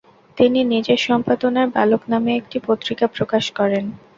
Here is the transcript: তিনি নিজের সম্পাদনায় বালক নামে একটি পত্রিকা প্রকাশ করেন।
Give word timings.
তিনি 0.37 0.59
নিজের 0.65 0.99
সম্পাদনায় 1.07 1.69
বালক 1.75 2.01
নামে 2.11 2.31
একটি 2.35 2.57
পত্রিকা 2.67 3.05
প্রকাশ 3.15 3.45
করেন। 3.57 3.85